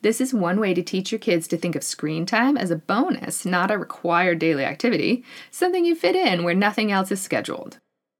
This 0.00 0.18
is 0.18 0.32
one 0.32 0.58
way 0.58 0.72
to 0.72 0.82
teach 0.82 1.12
your 1.12 1.18
kids 1.18 1.46
to 1.48 1.58
think 1.58 1.76
of 1.76 1.82
screen 1.82 2.24
time 2.24 2.56
as 2.56 2.70
a 2.70 2.76
bonus, 2.76 3.44
not 3.44 3.70
a 3.70 3.76
required 3.76 4.38
daily 4.38 4.64
activity, 4.64 5.24
something 5.50 5.84
you 5.84 5.94
fit 5.94 6.16
in 6.16 6.42
where 6.42 6.54
nothing 6.54 6.90
else 6.90 7.12
is 7.12 7.20
scheduled. 7.20 7.78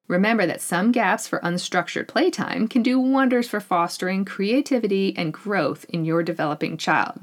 Remember 0.09 0.47
that 0.47 0.63
some 0.63 0.91
gaps 0.91 1.29
for 1.29 1.39
unstructured 1.41 2.09
playtime 2.09 2.67
can 2.67 2.83
do 2.83 2.99
wonders 2.99 3.47
for 3.47 3.61
fostering 3.61 4.25
creativity 4.25 5.15
and 5.17 5.35
growth 5.35 5.85
in 5.91 6.07
your 6.07 6.23
developing 6.23 6.79
child. 6.79 7.21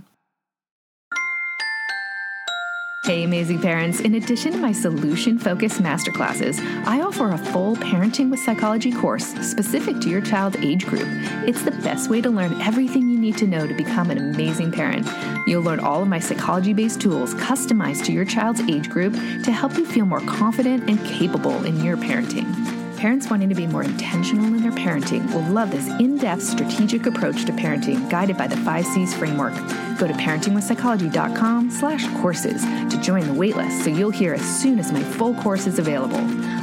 Hey, 3.05 3.23
amazing 3.23 3.61
parents. 3.61 3.99
In 3.99 4.15
addition 4.15 4.53
to 4.53 4.57
my 4.57 4.71
solution 4.71 5.37
focused 5.37 5.79
masterclasses, 5.79 6.59
I 6.87 7.01
offer 7.01 7.29
a 7.29 7.37
full 7.37 7.75
Parenting 7.75 8.31
with 8.31 8.39
Psychology 8.39 8.91
course 8.91 9.27
specific 9.47 9.99
to 10.01 10.09
your 10.09 10.21
child's 10.21 10.57
age 10.57 10.87
group. 10.87 11.07
It's 11.47 11.61
the 11.61 11.69
best 11.69 12.09
way 12.09 12.19
to 12.21 12.31
learn 12.31 12.59
everything 12.61 13.07
you 13.07 13.19
need 13.19 13.37
to 13.37 13.45
know 13.45 13.67
to 13.67 13.75
become 13.75 14.09
an 14.09 14.17
amazing 14.17 14.71
parent. 14.71 15.07
You'll 15.45 15.61
learn 15.61 15.81
all 15.81 16.01
of 16.01 16.07
my 16.07 16.17
psychology 16.17 16.73
based 16.73 16.99
tools 16.99 17.35
customized 17.35 18.05
to 18.05 18.11
your 18.11 18.25
child's 18.25 18.61
age 18.61 18.89
group 18.89 19.13
to 19.13 19.51
help 19.51 19.77
you 19.77 19.85
feel 19.85 20.07
more 20.07 20.21
confident 20.21 20.89
and 20.89 20.99
capable 21.05 21.63
in 21.63 21.83
your 21.83 21.97
parenting. 21.97 22.84
Parents 22.97 23.29
wanting 23.29 23.49
to 23.49 23.55
be 23.55 23.67
more 23.67 23.83
intentional 23.83 24.45
in 24.45 24.61
their 24.61 24.71
parenting 24.71 25.31
will 25.33 25.43
love 25.51 25.71
this 25.71 25.87
in 25.99 26.17
depth 26.17 26.43
strategic 26.43 27.05
approach 27.05 27.43
to 27.45 27.51
parenting 27.51 28.09
guided 28.09 28.37
by 28.37 28.47
the 28.47 28.57
5 28.57 28.85
C's 28.85 29.13
framework. 29.13 29.53
Go 29.99 30.07
to 30.07 30.13
parentingwithpsychology.com 30.13 31.71
slash 31.71 32.07
courses 32.21 32.63
to 32.63 32.99
join 33.01 33.21
the 33.21 33.33
waitlist 33.33 33.83
so 33.83 33.89
you'll 33.89 34.11
hear 34.11 34.33
as 34.33 34.61
soon 34.61 34.79
as 34.79 34.91
my 34.91 35.03
full 35.03 35.35
course 35.35 35.67
is 35.67 35.77
available. 35.77 36.19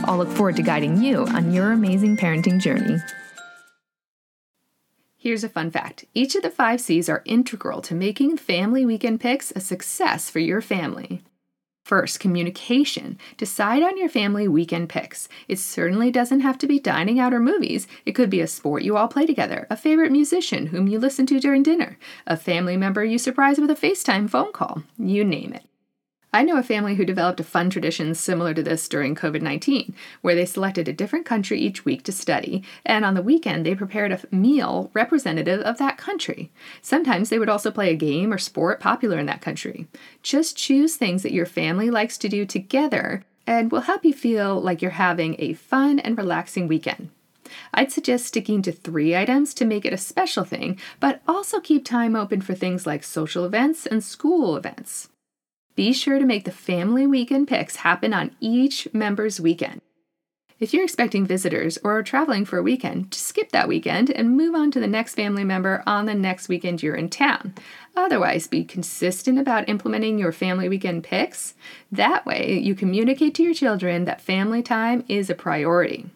I'll 0.09 0.17
look 0.17 0.31
forward 0.31 0.57
to 0.57 0.63
guiding 0.63 1.03
you 1.03 1.27
on 1.27 1.53
your 1.53 1.73
amazing 1.73 2.17
parenting 2.17 2.61
journey. 2.61 2.97
Here's 5.17 5.45
a 5.45 5.49
fun 5.49 5.71
fact 5.71 6.07
each 6.15 6.35
of 6.35 6.43
the 6.43 6.51
five 6.51 6.81
C's 6.81 7.09
are 7.09 7.23
integral 7.27 7.83
to 7.83 7.95
making 7.95 8.39
family 8.39 8.85
weekend 8.85 9.21
picks 9.21 9.53
a 9.53 9.61
success 9.61 10.29
for 10.31 10.41
your 10.41 10.61
family. 10.61 11.23
First, 11.83 12.21
communication. 12.21 13.19
Decide 13.37 13.83
on 13.83 13.99
your 13.99 14.09
family 14.09 14.47
weekend 14.47 14.89
picks. 14.89 15.29
It 15.49 15.59
certainly 15.59 16.13
doesn't 16.13 16.41
have 16.41 16.57
to 16.59 16.69
be 16.69 16.79
dining 16.79 17.19
out 17.19 17.35
or 17.35 17.41
movies. 17.41 17.89
It 18.07 18.13
could 18.13 18.31
be 18.31 18.41
a 18.41 18.47
sport 18.47 18.85
you 18.85 18.97
all 18.97 19.09
play 19.09 19.27
together, 19.27 19.67
a 19.69 19.77
favorite 19.77 20.13
musician 20.13 20.69
whom 20.69 20.87
you 20.87 20.99
listen 20.99 21.27
to 21.27 21.41
during 21.41 21.63
dinner, 21.65 21.99
a 22.27 22.37
family 22.37 22.77
member 22.77 23.05
you 23.05 23.19
surprise 23.19 23.59
with 23.59 23.71
a 23.71 23.75
FaceTime 23.75 24.31
phone 24.31 24.53
call. 24.53 24.85
You 24.97 25.25
name 25.25 25.53
it. 25.53 25.65
I 26.35 26.45
know 26.45 26.57
a 26.57 26.63
family 26.63 26.95
who 26.95 27.05
developed 27.05 27.41
a 27.41 27.45
fun 27.45 27.69
tradition 27.69 28.15
similar 28.15 28.55
to 28.55 28.63
this 28.63 28.89
during 28.89 29.15
COVID 29.15 29.43
19, 29.43 29.95
where 30.23 30.35
they 30.35 30.47
selected 30.47 30.89
a 30.89 30.93
different 30.93 31.27
country 31.27 31.61
each 31.61 31.85
week 31.85 32.05
to 32.05 32.13
study, 32.13 32.63
and 32.87 33.05
on 33.05 33.13
the 33.13 33.21
weekend 33.21 33.67
they 33.67 33.75
prepared 33.75 34.13
a 34.13 34.35
meal 34.35 34.91
representative 34.95 35.61
of 35.61 35.77
that 35.77 35.99
country. 35.99 36.51
Sometimes 36.81 37.29
they 37.29 37.39
would 37.39 37.51
also 37.51 37.71
play 37.71 37.91
a 37.91 37.97
game 37.97 38.33
or 38.33 38.39
sport 38.39 38.81
popular 38.81 39.19
in 39.19 39.27
that 39.27 39.43
country. 39.43 39.87
Just 40.23 40.57
choose 40.57 40.97
things 40.97 41.23
that 41.23 41.35
your 41.35 41.45
family 41.45 41.91
likes 41.91 42.17
to 42.17 42.31
do 42.31 42.47
together 42.47 43.25
and 43.47 43.71
will 43.71 43.83
help 43.83 44.03
you 44.03 44.15
feel 44.15 44.59
like 44.59 44.81
you're 44.81 44.93
having 44.93 45.37
a 45.39 45.53
fun 45.53 45.99
and 45.99 46.17
relaxing 46.17 46.67
weekend. 46.67 47.11
I'd 47.75 47.93
suggest 47.93 48.25
sticking 48.25 48.63
to 48.63 48.73
three 48.73 49.15
items 49.15 49.53
to 49.55 49.67
make 49.67 49.85
it 49.85 49.93
a 49.93 49.99
special 49.99 50.45
thing, 50.45 50.79
but 50.99 51.21
also 51.29 51.61
keep 51.61 51.85
time 51.85 52.17
open 52.17 52.41
for 52.41 52.55
things 52.55 52.87
like 52.87 53.05
social 53.05 53.45
events 53.45 53.85
and 53.85 54.03
school 54.03 54.57
events. 54.57 55.11
Be 55.75 55.93
sure 55.93 56.19
to 56.19 56.27
make 56.27 56.45
the 56.45 56.53
family 56.53 57.07
weekend 57.07 57.49
picks 57.49 57.77
happen 57.77 58.13
on 58.13 58.37
each 58.41 58.87
member's 58.93 59.41
weekend. 59.41 59.81
If 60.63 60.73
you're 60.73 60.85
expecting 60.85 61.27
visitors 61.27 61.77
or 61.83 61.99
are 61.99 62.03
traveling 62.05 62.45
for 62.45 62.57
a 62.57 62.63
weekend, 62.63 63.11
just 63.11 63.27
skip 63.27 63.51
that 63.51 63.67
weekend 63.67 64.11
and 64.11 64.37
move 64.37 64.55
on 64.55 64.71
to 64.71 64.81
the 64.81 64.87
next 64.87 65.17
family 65.17 65.43
member 65.43 65.83
on 65.87 66.07
the 66.07 66.15
next 66.15 66.49
weekend 66.49 66.83
you're 66.83 66.95
in 66.95 67.09
town. 67.09 67.55
Otherwise, 67.97 68.47
be 68.47 68.63
consistent 68.63 69.41
about 69.41 69.69
implementing 69.69 70.19
your 70.19 70.31
family 70.31 70.69
weekend 70.69 71.03
picks. 71.03 71.55
That 71.91 72.25
way, 72.25 72.61
you 72.63 72.77
communicate 72.77 73.35
to 73.37 73.43
your 73.43 73.55
children 73.55 74.05
that 74.05 74.21
family 74.21 74.63
time 74.63 75.05
is 75.09 75.29
a 75.29 75.35
priority. 75.35 76.07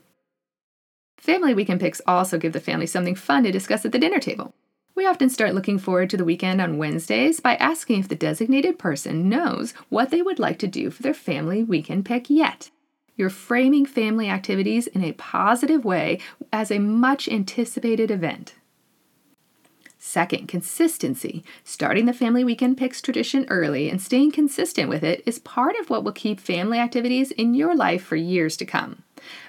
Family 1.17 1.53
weekend 1.55 1.81
picks 1.81 2.01
also 2.07 2.39
give 2.39 2.53
the 2.53 2.61
family 2.61 2.87
something 2.87 3.17
fun 3.17 3.43
to 3.43 3.51
discuss 3.51 3.85
at 3.85 3.91
the 3.91 3.99
dinner 3.99 4.21
table. 4.21 4.55
We 4.97 5.05
often 5.05 5.29
start 5.29 5.55
looking 5.55 5.79
forward 5.79 6.09
to 6.09 6.17
the 6.17 6.25
weekend 6.25 6.59
on 6.59 6.79
Wednesdays 6.79 7.39
by 7.39 7.57
asking 7.57 8.01
if 8.01 8.09
the 8.09 8.15
designated 8.15 8.79
person 8.79 9.29
knows 9.29 9.73
what 9.91 10.09
they 10.09 10.23
would 10.23 10.39
like 10.39 10.59
to 10.61 10.67
do 10.67 10.91
for 10.91 11.03
their 11.03 11.13
family 11.13 11.63
weekend 11.63 12.07
pick 12.07 12.31
yet. 12.31 12.71
You're 13.15 13.29
framing 13.29 13.85
family 13.85 14.31
activities 14.31 14.87
in 14.87 15.05
a 15.05 15.13
positive 15.13 15.85
way 15.85 16.19
as 16.51 16.71
a 16.71 16.79
much 16.79 17.29
anticipated 17.29 18.11
event. 18.11 18.55
Second, 19.99 20.49
consistency. 20.49 21.45
Starting 21.63 22.07
the 22.07 22.15
family 22.15 22.43
weekend 22.43 22.79
picks 22.79 23.03
tradition 23.03 23.45
early 23.51 23.91
and 23.91 24.01
staying 24.01 24.33
consistent 24.33 24.89
with 24.89 25.05
it 25.05 25.23
is 25.27 25.39
part 25.41 25.77
of 25.79 25.91
what 25.91 26.05
will 26.05 26.13
keep 26.13 26.41
family 26.41 26.79
activities 26.79 27.33
in 27.33 27.53
your 27.53 27.77
life 27.77 28.03
for 28.03 28.17
years 28.17 28.57
to 28.57 28.65
come. 28.65 29.03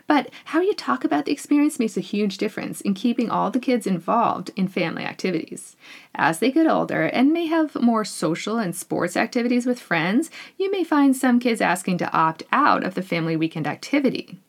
But 0.08 0.30
how 0.46 0.62
you 0.62 0.74
talk 0.74 1.04
about 1.04 1.26
the 1.26 1.32
experience 1.32 1.80
makes 1.80 1.98
a 1.98 2.02
huge 2.02 2.38
difference 2.38 2.82
in 2.82 2.94
keeping 2.94 3.30
all 3.30 3.52
the 3.52 3.60
kids 3.60 3.86
involved 3.86 4.52
in 4.56 4.68
family 4.68 5.04
activities. 5.04 5.76
As 6.16 6.40
they 6.40 6.52
get 6.52 6.68
older 6.68 7.04
and 7.04 7.34
may 7.34 7.46
have 7.48 7.76
more 7.76 8.06
social 8.06 8.58
and 8.58 8.76
sports 8.76 9.18
activities 9.18 9.66
with 9.66 9.80
friends, 9.80 10.32
you 10.58 10.72
may 10.72 10.84
find 10.84 11.16
some 11.16 11.40
kids 11.40 11.62
asking 11.62 11.98
to 12.00 12.12
opt 12.12 12.44
out 12.52 12.84
of 12.84 12.96
the 12.96 13.02
family 13.02 13.36
weekend 13.36 13.68
activity. 13.68 14.40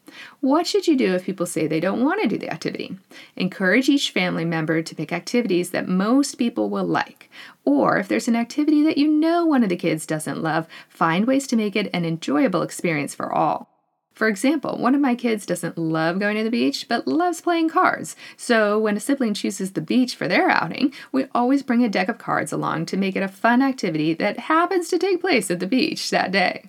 What 0.41 0.67
should 0.67 0.87
you 0.87 0.97
do 0.97 1.15
if 1.15 1.27
people 1.27 1.47
say 1.47 1.67
they 1.67 1.81
don't 1.81 2.03
want 2.03 2.23
to 2.23 2.29
do 2.29 2.39
the 2.39 2.51
activity? 2.51 2.97
Encourage 3.37 3.89
each 3.89 4.11
family 4.11 4.45
member 4.45 4.83
to 4.83 4.95
pick 4.95 5.13
activities 5.13 5.71
that 5.71 5.89
most 5.89 6.37
people 6.37 6.71
will 6.71 6.87
like. 6.87 7.31
Or 7.65 7.99
if 7.99 8.09
there's 8.09 8.29
an 8.29 8.37
activity 8.37 8.83
that 8.85 8.99
you 8.99 9.09
know 9.09 9.45
one 9.45 9.63
of 9.63 9.69
the 9.69 9.77
kids 9.77 10.07
doesn't 10.07 10.43
love, 10.43 10.67
find 10.89 11.27
ways 11.27 11.47
to 11.49 11.57
make 11.57 11.77
it 11.77 11.91
an 11.93 12.05
enjoyable 12.05 12.63
experience 12.63 13.15
for 13.15 13.33
all. 13.33 13.78
For 14.19 14.27
example, 14.27 14.77
one 14.79 14.97
of 14.97 15.01
my 15.01 15.15
kids 15.15 15.47
doesn't 15.47 15.79
love 15.79 16.19
going 16.19 16.37
to 16.39 16.43
the 16.43 16.51
beach, 16.51 16.87
but 16.89 17.07
loves 17.07 17.41
playing 17.41 17.69
cards. 17.69 18.17
So 18.37 18.77
when 18.77 18.97
a 18.97 19.01
sibling 19.01 19.33
chooses 19.33 19.75
the 19.75 19.81
beach 19.81 20.17
for 20.17 20.27
their 20.27 20.51
outing, 20.51 20.93
we 21.13 21.27
always 21.37 21.63
bring 21.63 21.85
a 21.85 21.89
deck 21.89 22.09
of 22.09 22.19
cards 22.19 22.51
along 22.51 22.87
to 22.87 22.97
make 22.97 23.15
it 23.15 23.23
a 23.23 23.29
fun 23.29 23.63
activity 23.63 24.15
that 24.15 24.41
happens 24.41 24.89
to 24.89 24.99
take 24.99 25.21
place 25.21 25.53
at 25.53 25.61
the 25.61 25.69
beach 25.69 26.11
that 26.11 26.33
day. 26.33 26.69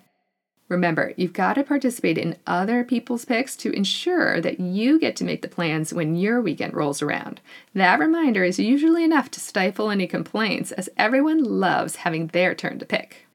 Remember, 0.68 1.12
you've 1.18 1.34
got 1.34 1.54
to 1.56 1.64
participate 1.64 2.20
in 2.20 2.38
other 2.46 2.84
people's 2.84 3.26
picks 3.26 3.56
to 3.56 3.72
ensure 3.72 4.40
that 4.42 4.60
you 4.60 5.00
get 5.00 5.16
to 5.16 5.24
make 5.24 5.42
the 5.42 5.48
plans 5.48 5.92
when 5.92 6.16
your 6.16 6.42
weekend 6.42 6.76
rolls 6.76 7.02
around. 7.02 7.42
That 7.74 8.00
reminder 8.00 8.44
is 8.44 8.60
usually 8.60 9.04
enough 9.04 9.32
to 9.32 9.40
stifle 9.40 9.90
any 9.90 10.06
complaints, 10.06 10.72
as 10.72 10.88
everyone 10.98 11.44
loves 11.44 11.96
having 11.96 12.28
their 12.28 12.54
turn 12.54 12.78
to 12.78 12.86
pick. 12.86 13.26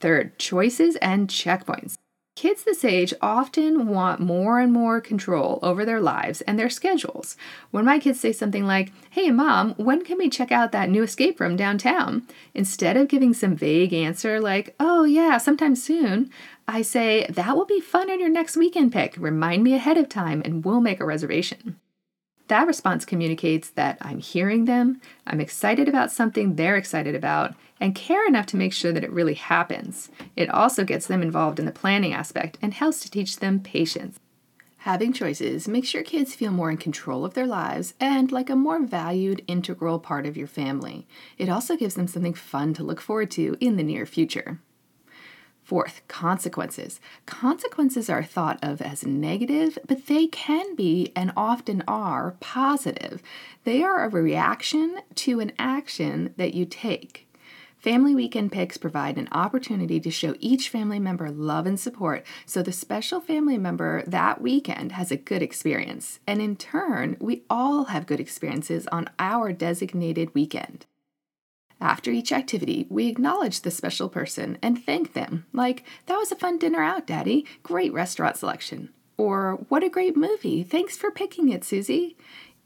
Third, 0.00 0.36
choices 0.40 0.96
and 0.96 1.28
checkpoints. 1.28 1.94
Kids 2.36 2.64
this 2.64 2.84
age 2.84 3.14
often 3.22 3.86
want 3.86 4.18
more 4.18 4.58
and 4.58 4.72
more 4.72 5.00
control 5.00 5.60
over 5.62 5.84
their 5.84 6.00
lives 6.00 6.40
and 6.40 6.58
their 6.58 6.68
schedules. 6.68 7.36
When 7.70 7.84
my 7.84 8.00
kids 8.00 8.18
say 8.18 8.32
something 8.32 8.66
like, 8.66 8.92
Hey, 9.10 9.30
mom, 9.30 9.74
when 9.76 10.04
can 10.04 10.18
we 10.18 10.28
check 10.28 10.50
out 10.50 10.72
that 10.72 10.90
new 10.90 11.04
escape 11.04 11.38
room 11.38 11.54
downtown? 11.54 12.26
Instead 12.52 12.96
of 12.96 13.06
giving 13.06 13.34
some 13.34 13.54
vague 13.54 13.92
answer 13.92 14.40
like, 14.40 14.74
Oh, 14.80 15.04
yeah, 15.04 15.38
sometime 15.38 15.76
soon, 15.76 16.28
I 16.66 16.82
say, 16.82 17.24
That 17.30 17.56
will 17.56 17.66
be 17.66 17.80
fun 17.80 18.10
on 18.10 18.18
your 18.18 18.30
next 18.30 18.56
weekend 18.56 18.92
pick. 18.92 19.14
Remind 19.16 19.62
me 19.62 19.74
ahead 19.74 19.96
of 19.96 20.08
time 20.08 20.42
and 20.44 20.64
we'll 20.64 20.80
make 20.80 20.98
a 20.98 21.06
reservation. 21.06 21.78
That 22.48 22.66
response 22.66 23.04
communicates 23.06 23.70
that 23.70 23.96
I'm 24.02 24.18
hearing 24.18 24.66
them, 24.66 25.00
I'm 25.26 25.40
excited 25.40 25.88
about 25.88 26.12
something 26.12 26.56
they're 26.56 26.76
excited 26.76 27.14
about, 27.14 27.54
and 27.80 27.94
care 27.94 28.26
enough 28.26 28.46
to 28.46 28.56
make 28.56 28.72
sure 28.72 28.92
that 28.92 29.04
it 29.04 29.12
really 29.12 29.34
happens. 29.34 30.10
It 30.36 30.50
also 30.50 30.84
gets 30.84 31.06
them 31.06 31.22
involved 31.22 31.58
in 31.58 31.64
the 31.64 31.72
planning 31.72 32.12
aspect 32.12 32.58
and 32.60 32.74
helps 32.74 33.00
to 33.00 33.10
teach 33.10 33.38
them 33.38 33.60
patience. 33.60 34.18
Having 34.78 35.14
choices 35.14 35.66
makes 35.66 35.94
your 35.94 36.02
kids 36.02 36.34
feel 36.34 36.52
more 36.52 36.70
in 36.70 36.76
control 36.76 37.24
of 37.24 37.32
their 37.32 37.46
lives 37.46 37.94
and 37.98 38.30
like 38.30 38.50
a 38.50 38.56
more 38.56 38.84
valued, 38.84 39.42
integral 39.46 39.98
part 39.98 40.26
of 40.26 40.36
your 40.36 40.46
family. 40.46 41.06
It 41.38 41.48
also 41.48 41.74
gives 41.74 41.94
them 41.94 42.06
something 42.06 42.34
fun 42.34 42.74
to 42.74 42.84
look 42.84 43.00
forward 43.00 43.30
to 43.30 43.56
in 43.60 43.76
the 43.76 43.82
near 43.82 44.04
future. 44.04 44.60
Fourth, 45.64 46.02
consequences. 46.08 47.00
Consequences 47.24 48.10
are 48.10 48.22
thought 48.22 48.58
of 48.62 48.82
as 48.82 49.06
negative, 49.06 49.78
but 49.88 50.06
they 50.06 50.26
can 50.26 50.76
be 50.76 51.10
and 51.16 51.32
often 51.38 51.82
are 51.88 52.36
positive. 52.40 53.22
They 53.64 53.82
are 53.82 54.04
a 54.04 54.10
reaction 54.10 54.98
to 55.14 55.40
an 55.40 55.52
action 55.58 56.34
that 56.36 56.52
you 56.52 56.66
take. 56.66 57.26
Family 57.78 58.14
weekend 58.14 58.52
picks 58.52 58.76
provide 58.76 59.16
an 59.16 59.28
opportunity 59.32 60.00
to 60.00 60.10
show 60.10 60.34
each 60.38 60.68
family 60.68 60.98
member 60.98 61.30
love 61.30 61.66
and 61.66 61.80
support 61.80 62.24
so 62.44 62.62
the 62.62 62.72
special 62.72 63.20
family 63.20 63.56
member 63.56 64.02
that 64.06 64.42
weekend 64.42 64.92
has 64.92 65.10
a 65.10 65.16
good 65.16 65.42
experience. 65.42 66.18
And 66.26 66.42
in 66.42 66.56
turn, 66.56 67.16
we 67.20 67.42
all 67.48 67.84
have 67.84 68.06
good 68.06 68.20
experiences 68.20 68.86
on 68.88 69.08
our 69.18 69.52
designated 69.52 70.34
weekend. 70.34 70.84
After 71.84 72.10
each 72.10 72.32
activity, 72.32 72.86
we 72.88 73.08
acknowledge 73.08 73.60
the 73.60 73.70
special 73.70 74.08
person 74.08 74.56
and 74.62 74.82
thank 74.82 75.12
them, 75.12 75.44
like, 75.52 75.84
That 76.06 76.16
was 76.16 76.32
a 76.32 76.34
fun 76.34 76.56
dinner 76.56 76.82
out, 76.82 77.06
Daddy. 77.06 77.44
Great 77.62 77.92
restaurant 77.92 78.38
selection. 78.38 78.88
Or, 79.18 79.66
What 79.68 79.84
a 79.84 79.90
great 79.90 80.16
movie. 80.16 80.62
Thanks 80.62 80.96
for 80.96 81.10
picking 81.10 81.50
it, 81.50 81.62
Susie. 81.62 82.16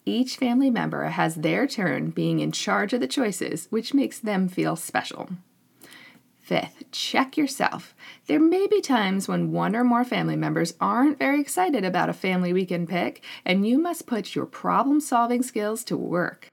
Each 0.07 0.37
family 0.37 0.71
member 0.71 1.07
has 1.07 1.35
their 1.35 1.67
turn 1.67 2.11
being 2.11 2.39
in 2.39 2.53
charge 2.53 2.93
of 2.93 3.01
the 3.01 3.09
choices, 3.09 3.67
which 3.71 3.93
makes 3.93 4.21
them 4.21 4.47
feel 4.47 4.77
special. 4.77 5.31
Fifth, 6.41 6.85
check 6.93 7.37
yourself. 7.37 7.97
There 8.29 8.39
may 8.39 8.69
be 8.69 8.81
times 8.81 9.27
when 9.27 9.51
one 9.51 9.75
or 9.75 9.83
more 9.83 10.05
family 10.05 10.37
members 10.37 10.75
aren't 10.81 11.19
very 11.19 11.41
excited 11.41 11.85
about 11.85 12.09
a 12.09 12.13
family 12.13 12.53
weekend 12.53 12.89
pick, 12.89 13.25
and 13.45 13.67
you 13.67 13.79
must 13.79 14.07
put 14.07 14.37
your 14.37 14.47
problem 14.47 15.01
solving 15.01 15.43
skills 15.43 15.83
to 15.85 15.97
work 15.97 16.47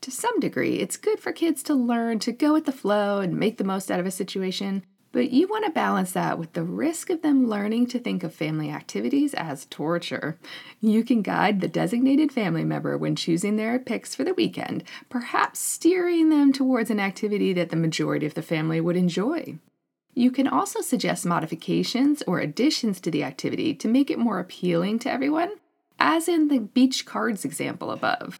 to 0.00 0.10
some 0.10 0.38
degree, 0.40 0.76
it's 0.76 0.96
good 0.96 1.20
for 1.20 1.32
kids 1.32 1.62
to 1.64 1.74
learn 1.74 2.18
to 2.20 2.32
go 2.32 2.52
with 2.52 2.66
the 2.66 2.72
flow 2.72 3.20
and 3.20 3.38
make 3.38 3.58
the 3.58 3.64
most 3.64 3.90
out 3.90 4.00
of 4.00 4.06
a 4.06 4.10
situation, 4.10 4.84
but 5.10 5.30
you 5.30 5.48
want 5.48 5.64
to 5.64 5.70
balance 5.70 6.12
that 6.12 6.38
with 6.38 6.52
the 6.52 6.62
risk 6.62 7.10
of 7.10 7.22
them 7.22 7.48
learning 7.48 7.86
to 7.88 7.98
think 7.98 8.22
of 8.22 8.34
family 8.34 8.70
activities 8.70 9.34
as 9.34 9.66
torture. 9.66 10.38
You 10.80 11.02
can 11.02 11.22
guide 11.22 11.60
the 11.60 11.68
designated 11.68 12.30
family 12.30 12.64
member 12.64 12.96
when 12.98 13.16
choosing 13.16 13.56
their 13.56 13.78
picks 13.78 14.14
for 14.14 14.24
the 14.24 14.34
weekend, 14.34 14.84
perhaps 15.08 15.60
steering 15.60 16.28
them 16.28 16.52
towards 16.52 16.90
an 16.90 17.00
activity 17.00 17.52
that 17.54 17.70
the 17.70 17.76
majority 17.76 18.26
of 18.26 18.34
the 18.34 18.42
family 18.42 18.80
would 18.80 18.96
enjoy. 18.96 19.58
You 20.14 20.30
can 20.30 20.46
also 20.46 20.80
suggest 20.80 21.24
modifications 21.24 22.22
or 22.26 22.40
additions 22.40 23.00
to 23.00 23.10
the 23.10 23.24
activity 23.24 23.74
to 23.74 23.88
make 23.88 24.10
it 24.10 24.18
more 24.18 24.40
appealing 24.40 24.98
to 25.00 25.10
everyone, 25.10 25.52
as 25.98 26.28
in 26.28 26.48
the 26.48 26.58
beach 26.58 27.06
cards 27.06 27.44
example 27.44 27.90
above. 27.90 28.38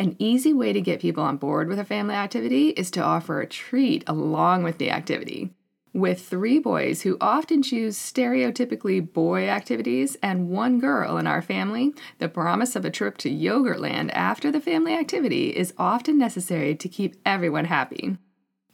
An 0.00 0.16
easy 0.18 0.54
way 0.54 0.72
to 0.72 0.80
get 0.80 1.02
people 1.02 1.22
on 1.22 1.36
board 1.36 1.68
with 1.68 1.78
a 1.78 1.84
family 1.84 2.14
activity 2.14 2.70
is 2.70 2.90
to 2.92 3.02
offer 3.02 3.42
a 3.42 3.46
treat 3.46 4.02
along 4.06 4.62
with 4.62 4.78
the 4.78 4.90
activity. 4.90 5.50
With 5.92 6.22
three 6.22 6.58
boys 6.58 7.02
who 7.02 7.18
often 7.20 7.62
choose 7.62 7.98
stereotypically 7.98 9.12
boy 9.12 9.46
activities 9.46 10.16
and 10.22 10.48
one 10.48 10.80
girl 10.80 11.18
in 11.18 11.26
our 11.26 11.42
family, 11.42 11.92
the 12.16 12.30
promise 12.30 12.74
of 12.76 12.86
a 12.86 12.90
trip 12.90 13.18
to 13.18 13.28
Yogurtland 13.28 14.10
after 14.14 14.50
the 14.50 14.58
family 14.58 14.94
activity 14.94 15.50
is 15.50 15.74
often 15.76 16.16
necessary 16.16 16.74
to 16.76 16.88
keep 16.88 17.16
everyone 17.26 17.66
happy. 17.66 18.16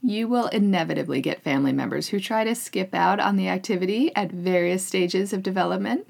You 0.01 0.29
will 0.29 0.47
inevitably 0.47 1.23
get 1.23 1.43
family 1.43 1.73
members 1.73 2.07
who 2.07 2.21
try 2.21 2.45
to 2.45 2.55
skip 2.55 2.95
out 2.95 3.19
on 3.19 3.35
the 3.35 3.49
activity 3.49 4.15
at 4.15 4.31
various 4.31 4.87
stages 4.87 5.33
of 5.33 5.43
development. 5.43 6.07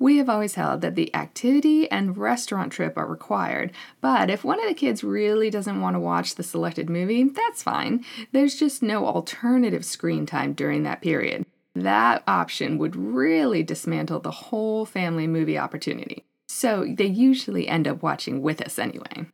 We 0.00 0.16
have 0.16 0.30
always 0.30 0.54
held 0.54 0.80
that 0.80 0.94
the 0.94 1.14
activity 1.14 1.88
and 1.90 2.16
restaurant 2.16 2.72
trip 2.72 2.96
are 2.96 3.06
required, 3.06 3.70
but 4.00 4.30
if 4.30 4.42
one 4.42 4.58
of 4.58 4.66
the 4.66 4.74
kids 4.74 5.04
really 5.04 5.50
doesn't 5.50 5.82
want 5.82 5.94
to 5.94 6.00
watch 6.00 6.34
the 6.34 6.42
selected 6.42 6.88
movie, 6.88 7.24
that's 7.24 7.62
fine. 7.62 8.02
There's 8.32 8.58
just 8.58 8.82
no 8.82 9.04
alternative 9.04 9.84
screen 9.84 10.24
time 10.24 10.54
during 10.54 10.84
that 10.84 11.02
period. 11.02 11.44
That 11.74 12.22
option 12.26 12.78
would 12.78 12.96
really 12.96 13.62
dismantle 13.62 14.20
the 14.20 14.30
whole 14.30 14.86
family 14.86 15.26
movie 15.26 15.58
opportunity. 15.58 16.24
So 16.48 16.86
they 16.88 17.04
usually 17.04 17.68
end 17.68 17.86
up 17.86 18.02
watching 18.02 18.40
with 18.40 18.62
us 18.62 18.78
anyway. 18.78 19.26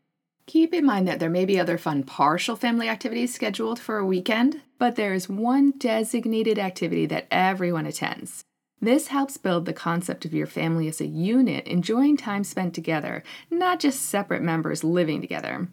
Keep 0.46 0.75
in 0.75 0.85
mind 0.85 1.06
that 1.06 1.20
there 1.20 1.30
may 1.30 1.44
be 1.44 1.61
other 1.61 1.78
fun 1.78 2.02
partial 2.02 2.56
family 2.56 2.88
activities 2.88 3.32
scheduled 3.32 3.78
for 3.78 3.99
a 3.99 4.06
weekend, 4.06 4.62
but 4.80 4.96
there 4.96 5.14
is 5.14 5.28
one 5.28 5.75
designated 5.78 6.58
activity 6.58 7.06
that 7.06 7.28
everyone 7.30 7.87
attends. 7.87 8.42
This 8.80 9.09
helps 9.09 9.38
build 9.38 9.64
the 9.64 9.73
concept 9.73 10.25
of 10.25 10.35
your 10.35 10.47
family 10.47 10.87
as 10.87 11.00
a 11.00 11.06
unit, 11.06 11.66
enjoying 11.66 12.16
time 12.16 12.45
spent 12.45 12.75
together, 12.75 13.23
not 13.50 13.80
just 13.80 14.02
separate 14.02 14.42
members 14.42 14.85
living 14.85 15.21
together. 15.21 15.68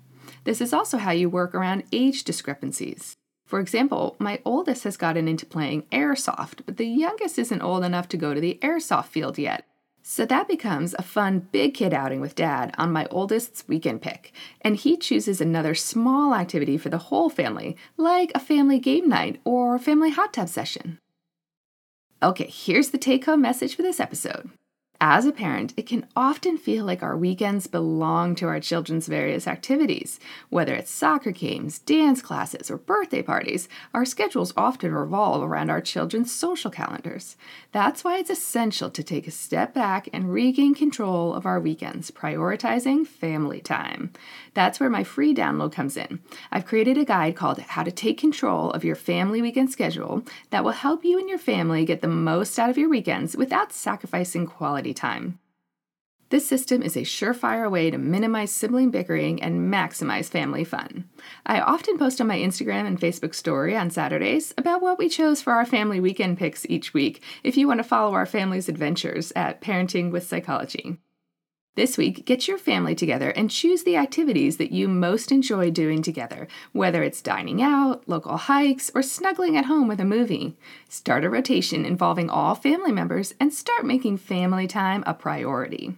This 0.46 0.62
is 0.62 0.74
also 0.74 0.98
how 0.98 1.12
you 1.12 1.30
work 1.30 1.54
around 1.54 1.84
age 1.92 2.24
discrepancies. 2.24 3.16
For 3.46 3.60
example, 3.60 4.16
my 4.20 4.40
oldest 4.46 4.86
has 4.86 4.98
gotten 4.98 5.28
into 5.28 5.46
playing 5.46 5.84
airsoft, 5.92 6.62
but 6.66 6.78
the 6.78 6.88
youngest 6.88 7.38
isn't 7.38 7.62
old 7.62 7.84
enough 7.84 8.08
to 8.10 8.18
go 8.18 8.34
to 8.34 8.40
the 8.40 8.58
airsoft 8.62 9.08
field 9.08 9.38
yet. 9.38 9.66
So 10.02 10.26
that 10.26 10.48
becomes 10.48 10.94
a 10.94 11.02
fun 11.02 11.48
big 11.52 11.74
kid 11.76 11.94
outing 11.94 12.20
with 12.20 12.36
dad 12.36 12.74
on 12.78 12.92
my 12.92 13.06
oldest's 13.08 13.68
weekend 13.68 14.02
pick, 14.02 14.34
and 14.62 14.76
he 14.76 14.98
chooses 14.98 15.40
another 15.40 15.76
small 15.76 16.34
activity 16.34 16.78
for 16.78 16.90
the 16.90 16.98
whole 16.98 17.30
family, 17.30 17.78
like 17.96 18.32
a 18.34 18.40
family 18.40 18.80
game 18.80 19.08
night 19.08 19.40
or 19.46 19.78
family 19.78 20.10
hot 20.10 20.34
tub 20.34 20.50
session. 20.50 21.00
Okay, 22.24 22.48
here's 22.48 22.92
the 22.92 22.98
take 22.98 23.26
home 23.26 23.42
message 23.42 23.76
for 23.76 23.82
this 23.82 24.00
episode. 24.00 24.50
As 25.06 25.26
a 25.26 25.34
parent, 25.34 25.74
it 25.76 25.86
can 25.86 26.08
often 26.16 26.58
feel 26.58 26.86
like 26.86 27.04
our 27.04 27.18
weekends 27.18 27.68
belong 27.68 28.36
to 28.36 28.48
our 28.48 28.62
children's 28.62 29.08
various 29.08 29.48
activities. 29.48 30.18
Whether 30.50 30.76
it's 30.76 30.92
soccer 30.92 31.32
games, 31.32 31.80
dance 31.80 32.22
classes, 32.22 32.72
or 32.72 32.78
birthday 32.78 33.22
parties, 33.22 33.68
our 33.94 34.06
schedules 34.06 34.54
often 34.56 34.94
revolve 34.94 35.44
around 35.44 35.70
our 35.70 35.82
children's 35.82 36.32
social 36.32 36.72
calendars. 36.72 37.36
That's 37.74 38.06
why 38.06 38.18
it's 38.18 38.30
essential 38.30 38.90
to 38.92 39.04
take 39.04 39.28
a 39.28 39.32
step 39.32 39.74
back 39.74 40.08
and 40.14 40.32
regain 40.32 40.74
control 40.74 41.34
of 41.34 41.46
our 41.46 41.60
weekends, 41.60 42.10
prioritizing 42.10 43.06
family 43.06 43.60
time. 43.60 44.14
That's 44.54 44.80
where 44.80 44.90
my 44.90 45.04
free 45.04 45.36
download 45.36 45.74
comes 45.74 45.98
in. 45.98 46.20
I've 46.50 46.66
created 46.66 46.98
a 46.98 47.04
guide 47.04 47.36
called 47.36 47.60
How 47.60 47.84
to 47.84 47.92
Take 47.92 48.20
Control 48.20 48.72
of 48.72 48.86
Your 48.86 48.96
Family 48.96 49.42
Weekend 49.42 49.70
Schedule 49.70 50.24
that 50.52 50.64
will 50.64 50.72
help 50.72 51.04
you 51.04 51.20
and 51.20 51.28
your 51.28 51.40
family 51.40 51.84
get 51.84 52.00
the 52.00 52.08
most 52.08 52.58
out 52.58 52.70
of 52.70 52.78
your 52.78 52.90
weekends 52.90 53.36
without 53.36 53.74
sacrificing 53.74 54.48
time. 54.94 55.40
This 56.34 56.48
system 56.48 56.82
is 56.82 56.98
a 56.98 57.02
surefire 57.02 57.70
way 57.70 57.92
to 57.92 58.00
minimize 58.00 58.50
sibling 58.50 58.90
bickering 58.90 59.40
and 59.44 59.72
maximize 59.72 60.30
family 60.32 60.64
fun. 60.64 61.08
I 61.46 61.60
often 61.60 62.00
post 62.00 62.20
on 62.20 62.26
my 62.26 62.40
Instagram 62.40 62.88
and 62.88 63.00
Facebook 63.00 63.36
story 63.36 63.78
on 63.78 63.92
Saturdays 63.92 64.52
about 64.58 64.82
what 64.82 64.98
we 64.98 65.10
chose 65.10 65.44
for 65.44 65.54
our 65.54 65.66
family 65.66 66.00
weekend 66.00 66.40
picks 66.40 66.66
each 66.68 66.92
week 66.92 67.22
if 67.44 67.56
you 67.56 67.68
want 67.68 67.82
to 67.82 67.84
follow 67.84 68.16
our 68.16 68.26
family's 68.26 68.68
adventures 68.68 69.32
at 69.36 69.62
Parenting 69.62 70.12
with 70.12 70.28
Psychology. 70.28 70.98
This 71.76 71.98
week, 71.98 72.26
get 72.26 72.48
your 72.48 72.60
family 72.60 72.94
together 72.94 73.32
and 73.32 73.50
choose 73.50 73.84
the 73.84 73.98
activities 73.98 74.58
that 74.58 74.72
you 74.72 74.88
most 74.88 75.32
enjoy 75.32 75.72
doing 75.72 76.04
together, 76.04 76.48
whether 76.72 77.02
it's 77.02 77.20
dining 77.20 77.64
out, 77.64 78.04
local 78.08 78.38
hikes, 78.38 78.92
or 78.94 79.02
snuggling 79.02 79.58
at 79.58 79.66
home 79.66 79.88
with 79.88 80.00
a 80.00 80.06
movie. 80.06 80.56
Start 80.88 81.26
a 81.26 81.32
rotation 81.32 81.84
involving 81.84 82.30
all 82.30 82.54
family 82.54 82.92
members 82.92 83.34
and 83.40 83.52
start 83.52 83.88
making 83.88 84.18
family 84.18 84.68
time 84.68 85.04
a 85.08 85.16
priority. 85.16 85.96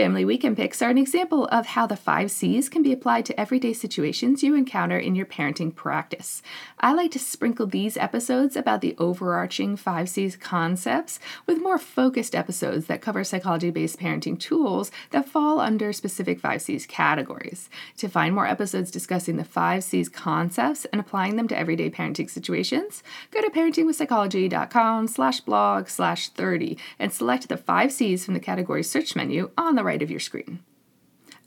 Family 0.00 0.24
weekend 0.24 0.56
picks 0.56 0.80
are 0.80 0.88
an 0.88 0.96
example 0.96 1.46
of 1.48 1.66
how 1.66 1.86
the 1.86 1.94
five 1.94 2.30
C's 2.30 2.70
can 2.70 2.82
be 2.82 2.90
applied 2.90 3.26
to 3.26 3.38
everyday 3.38 3.74
situations 3.74 4.42
you 4.42 4.54
encounter 4.54 4.98
in 4.98 5.14
your 5.14 5.26
parenting 5.26 5.74
practice. 5.74 6.40
I 6.78 6.94
like 6.94 7.10
to 7.10 7.18
sprinkle 7.18 7.66
these 7.66 7.98
episodes 7.98 8.56
about 8.56 8.80
the 8.80 8.96
overarching 8.96 9.76
five 9.76 10.08
C's 10.08 10.36
concepts 10.36 11.20
with 11.46 11.60
more 11.60 11.76
focused 11.76 12.34
episodes 12.34 12.86
that 12.86 13.02
cover 13.02 13.22
psychology 13.24 13.68
based 13.68 14.00
parenting 14.00 14.40
tools 14.40 14.90
that 15.10 15.28
fall 15.28 15.60
under 15.60 15.92
specific 15.92 16.40
five 16.40 16.62
C's 16.62 16.86
categories. 16.86 17.68
To 17.98 18.08
find 18.08 18.34
more 18.34 18.46
episodes 18.46 18.90
discussing 18.90 19.36
the 19.36 19.44
five 19.44 19.84
C's 19.84 20.08
concepts 20.08 20.86
and 20.86 21.00
applying 21.02 21.36
them 21.36 21.48
to 21.48 21.58
everyday 21.58 21.90
parenting 21.90 22.30
situations, 22.30 23.02
go 23.32 23.42
to 23.42 23.50
parentingwithpsychology.com 23.50 25.08
slash 25.08 25.40
blog 25.40 25.88
slash 25.88 26.30
30 26.30 26.78
and 26.98 27.12
select 27.12 27.50
the 27.50 27.58
five 27.58 27.92
C's 27.92 28.24
from 28.24 28.32
the 28.32 28.40
category 28.40 28.82
search 28.82 29.14
menu 29.14 29.50
on 29.58 29.74
the 29.74 29.89
right 29.90 30.02
of 30.02 30.10
your 30.10 30.20
screen. 30.20 30.60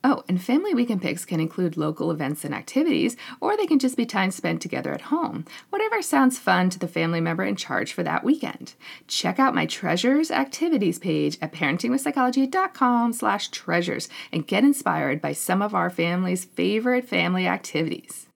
Oh, 0.06 0.22
and 0.28 0.42
family 0.42 0.74
weekend 0.74 1.02
picks 1.02 1.24
can 1.24 1.40
include 1.40 1.78
local 1.78 2.12
events 2.12 2.44
and 2.44 2.54
activities, 2.54 3.16
or 3.40 3.56
they 3.56 3.66
can 3.66 3.80
just 3.80 3.96
be 3.96 4.06
time 4.06 4.32
spent 4.32 4.62
together 4.62 4.92
at 4.92 5.08
home. 5.14 5.46
Whatever 5.70 6.02
sounds 6.02 6.38
fun 6.38 6.70
to 6.72 6.80
the 6.80 6.90
family 6.90 7.22
member 7.22 7.46
in 7.46 7.56
charge 7.56 7.94
for 7.94 8.04
that 8.04 8.26
weekend. 8.26 8.74
Check 9.08 9.40
out 9.40 9.56
my 9.56 9.66
treasures 9.66 10.30
activities 10.30 11.00
page 11.00 11.38
at 11.42 11.54
parentingwithpsychology.com 11.54 13.14
slash 13.14 13.48
treasures 13.48 14.10
and 14.34 14.46
get 14.46 14.66
inspired 14.66 15.22
by 15.22 15.32
some 15.32 15.62
of 15.62 15.74
our 15.74 15.90
family's 15.90 16.44
favorite 16.44 17.08
family 17.08 17.48
activities. 17.48 18.28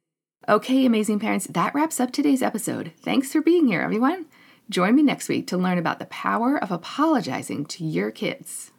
Okay, 0.48 0.86
amazing 0.86 1.20
parents, 1.20 1.48
that 1.48 1.76
wraps 1.76 2.00
up 2.00 2.14
today's 2.14 2.42
episode. 2.42 2.94
Thanks 3.02 3.34
for 3.34 3.42
being 3.42 3.68
here, 3.68 3.82
everyone. 3.82 4.28
Join 4.70 4.96
me 4.96 5.04
next 5.04 5.28
week 5.28 5.48
to 5.48 5.58
learn 5.58 5.78
about 5.78 6.00
the 6.00 6.06
power 6.06 6.58
of 6.58 6.72
apologizing 6.72 7.66
to 7.66 7.84
your 7.84 8.10
kids. 8.10 8.72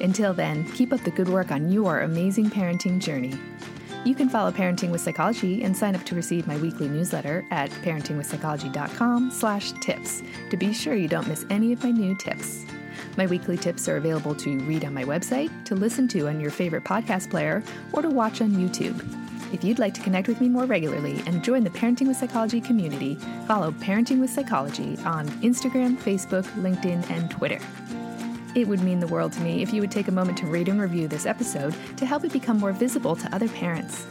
Until 0.00 0.32
then, 0.32 0.64
keep 0.72 0.92
up 0.92 1.00
the 1.00 1.10
good 1.10 1.28
work 1.28 1.50
on 1.50 1.70
your 1.70 2.00
amazing 2.00 2.50
parenting 2.50 2.98
journey. 2.98 3.34
You 4.04 4.14
can 4.14 4.30
follow 4.30 4.50
Parenting 4.50 4.90
with 4.90 5.02
Psychology 5.02 5.62
and 5.62 5.76
sign 5.76 5.94
up 5.94 6.04
to 6.04 6.14
receive 6.14 6.46
my 6.46 6.56
weekly 6.56 6.88
newsletter 6.88 7.44
at 7.50 7.68
parentingwithpsychology.com/tips 7.70 10.22
to 10.50 10.56
be 10.56 10.72
sure 10.72 10.94
you 10.94 11.06
don't 11.06 11.28
miss 11.28 11.44
any 11.50 11.74
of 11.74 11.82
my 11.82 11.90
new 11.90 12.16
tips. 12.16 12.64
My 13.18 13.26
weekly 13.26 13.58
tips 13.58 13.88
are 13.88 13.98
available 13.98 14.34
to 14.36 14.58
read 14.60 14.86
on 14.86 14.94
my 14.94 15.04
website, 15.04 15.50
to 15.66 15.74
listen 15.74 16.08
to 16.08 16.28
on 16.28 16.40
your 16.40 16.50
favorite 16.50 16.84
podcast 16.84 17.28
player, 17.28 17.62
or 17.92 18.00
to 18.00 18.08
watch 18.08 18.40
on 18.40 18.52
YouTube. 18.52 18.98
If 19.52 19.64
you'd 19.64 19.78
like 19.78 19.92
to 19.94 20.00
connect 20.00 20.28
with 20.28 20.40
me 20.40 20.48
more 20.48 20.64
regularly 20.64 21.22
and 21.26 21.44
join 21.44 21.64
the 21.64 21.70
Parenting 21.70 22.06
with 22.06 22.16
Psychology 22.16 22.60
community, 22.60 23.16
follow 23.46 23.72
Parenting 23.72 24.20
with 24.20 24.30
Psychology 24.30 24.96
on 25.04 25.28
Instagram, 25.42 25.98
Facebook, 25.98 26.44
LinkedIn, 26.62 27.10
and 27.10 27.30
Twitter. 27.30 27.58
It 28.54 28.66
would 28.66 28.80
mean 28.80 28.98
the 28.98 29.06
world 29.06 29.32
to 29.32 29.40
me 29.40 29.62
if 29.62 29.72
you 29.72 29.80
would 29.80 29.92
take 29.92 30.08
a 30.08 30.12
moment 30.12 30.38
to 30.38 30.46
rate 30.46 30.68
and 30.68 30.80
review 30.80 31.06
this 31.06 31.26
episode 31.26 31.74
to 31.96 32.06
help 32.06 32.24
it 32.24 32.32
become 32.32 32.58
more 32.58 32.72
visible 32.72 33.14
to 33.14 33.34
other 33.34 33.48
parents. 33.48 34.06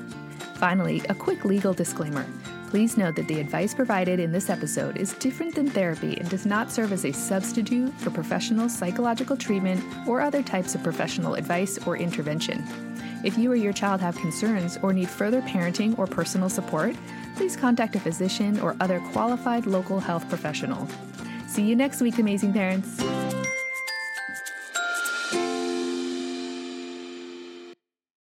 Finally, 0.56 1.02
a 1.10 1.15
quick 1.15 1.43
legal 1.43 1.73
disclaimer. 1.73 2.25
Please 2.69 2.97
note 2.97 3.15
that 3.15 3.28
the 3.28 3.39
advice 3.39 3.73
provided 3.73 4.19
in 4.19 4.32
this 4.32 4.49
episode 4.49 4.95
is 4.95 5.13
different 5.13 5.56
than 5.56 5.69
therapy 5.69 6.17
and 6.17 6.30
does 6.30 6.45
not 6.45 6.71
serve 6.71 6.93
as 6.93 7.04
a 7.04 7.12
substitute 7.12 7.91
for 7.95 8.12
professional 8.12 8.69
psychological 8.69 9.36
treatment 9.36 9.84
or 10.08 10.21
other 10.21 10.43
types 10.43 10.75
of 10.75 10.84
professional 10.84 11.34
advice 11.34 11.80
or 11.88 11.97
intervention. 11.97 12.63
If 13.23 13.38
you 13.38 13.52
or 13.52 13.56
your 13.56 13.73
child 13.73 13.99
have 14.02 14.15
concerns 14.17 14.78
or 14.82 14.93
need 14.93 15.10
further 15.10 15.41
parenting 15.41 15.97
or 15.97 16.08
personal 16.08 16.47
support, 16.47 16.95
please 17.36 17.58
contact 17.58 17.95
a 17.95 17.99
physician 17.99 18.60
or 18.60 18.75
other 18.80 19.02
qualified 19.12 19.65
local 19.65 19.99
health 19.99 20.30
professional. 20.30 20.88
See 21.47 21.63
you 21.63 21.75
next 21.75 22.02
week, 22.02 22.19
amazing 22.19 22.54
parents. 22.54 23.02